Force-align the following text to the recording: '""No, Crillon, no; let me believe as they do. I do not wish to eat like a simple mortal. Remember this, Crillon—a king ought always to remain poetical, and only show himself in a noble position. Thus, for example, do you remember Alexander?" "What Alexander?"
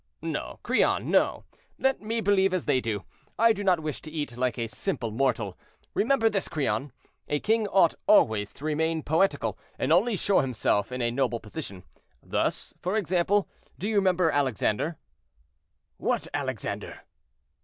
'""No, 0.23 0.59
Crillon, 0.63 1.11
no; 1.11 1.43
let 1.77 2.01
me 2.01 2.21
believe 2.21 2.55
as 2.55 2.65
they 2.65 2.81
do. 2.81 3.05
I 3.37 3.53
do 3.53 3.63
not 3.63 3.81
wish 3.81 4.01
to 4.01 4.09
eat 4.09 4.35
like 4.35 4.57
a 4.57 4.65
simple 4.65 5.11
mortal. 5.11 5.55
Remember 5.93 6.27
this, 6.27 6.47
Crillon—a 6.47 7.39
king 7.41 7.67
ought 7.67 7.93
always 8.07 8.51
to 8.53 8.65
remain 8.65 9.03
poetical, 9.03 9.59
and 9.77 9.93
only 9.93 10.15
show 10.15 10.39
himself 10.39 10.91
in 10.91 11.03
a 11.03 11.11
noble 11.11 11.39
position. 11.39 11.83
Thus, 12.23 12.73
for 12.81 12.97
example, 12.97 13.47
do 13.77 13.87
you 13.87 13.97
remember 13.97 14.31
Alexander?" 14.31 14.97
"What 15.97 16.27
Alexander?" 16.33 17.01